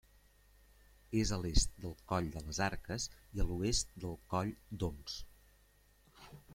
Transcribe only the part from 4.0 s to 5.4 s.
del Coll d'Oms.